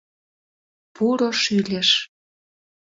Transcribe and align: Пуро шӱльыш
Пуро 0.93 1.29
шӱльыш 1.41 1.89